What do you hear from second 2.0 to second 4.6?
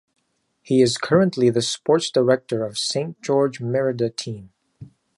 director of St George Merida Team.